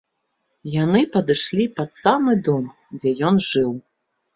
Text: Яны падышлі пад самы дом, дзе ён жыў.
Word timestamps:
Яны 0.75 1.01
падышлі 1.17 1.69
пад 1.83 1.89
самы 2.03 2.31
дом, 2.51 2.65
дзе 3.01 3.17
ён 3.33 3.43
жыў. 3.55 3.75